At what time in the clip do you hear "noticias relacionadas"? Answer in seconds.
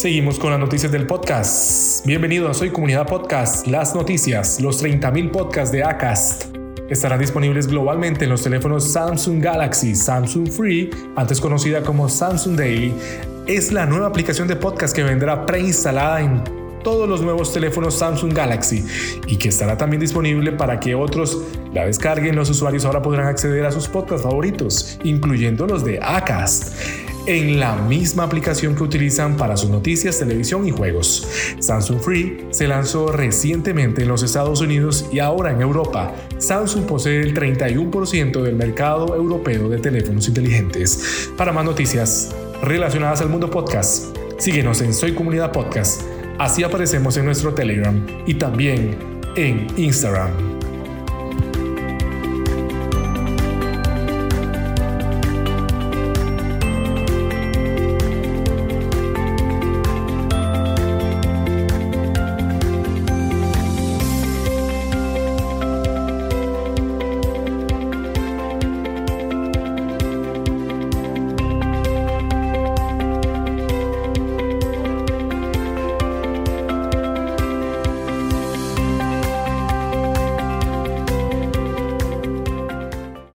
41.64-43.20